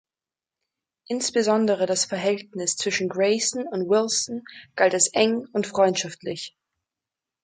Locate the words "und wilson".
3.67-4.43